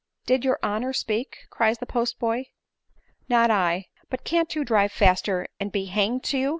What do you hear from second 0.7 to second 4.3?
speak?" cries the post boy." Not I. But